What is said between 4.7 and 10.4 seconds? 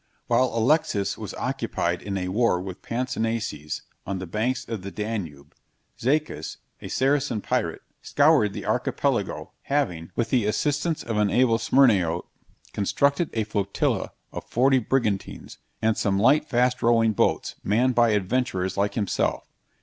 the Danube, Zachas, a Saracen pirate, scoured the Archipelago, having, with